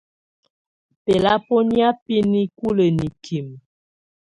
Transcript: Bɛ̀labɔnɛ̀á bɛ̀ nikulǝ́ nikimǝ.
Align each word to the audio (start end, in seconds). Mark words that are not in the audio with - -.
Bɛ̀labɔnɛ̀á 1.03 1.89
bɛ̀ 2.03 2.19
nikulǝ́ 2.31 2.89
nikimǝ. 2.97 3.55